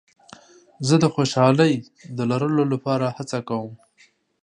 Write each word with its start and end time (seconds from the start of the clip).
زه 0.87 0.95
د 1.03 1.05
خوشحالۍ 1.15 1.73
د 2.17 2.19
لرلو 2.31 2.63
لپاره 2.73 3.05
هڅه 3.17 3.37
کوم. 3.49 3.71